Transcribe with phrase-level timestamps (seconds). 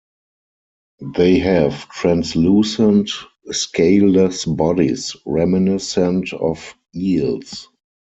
[1.15, 3.11] They have translucent,
[3.51, 7.67] scaleless bodies reminiscent of eels.